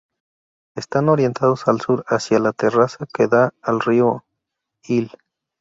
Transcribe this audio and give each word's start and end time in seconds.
Están 0.75 1.09
orientados 1.09 1.67
al 1.67 1.79
sur, 1.79 2.03
hacia 2.07 2.39
la 2.39 2.53
terraza 2.53 3.05
que 3.13 3.27
da 3.27 3.53
al 3.61 3.79
río 3.81 4.25
Ill. 4.87 5.11